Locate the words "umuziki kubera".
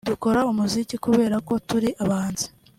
0.51-1.35